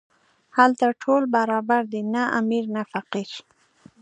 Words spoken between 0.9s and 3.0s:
ټول برابر دي، نه امیر نه